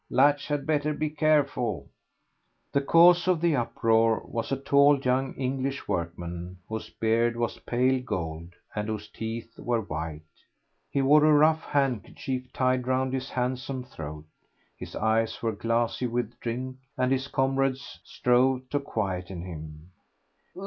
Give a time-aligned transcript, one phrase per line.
[0.09, 1.87] Latch had better be careful."
[2.73, 8.01] The cause of the uproar was a tall young English workman, whose beard was pale
[8.01, 10.23] gold, and whose teeth were white.
[10.89, 14.25] He wore a rough handkerchief tied round his handsome throat.
[14.75, 19.91] His eyes were glassy with drink, and his comrades strove to quieten him.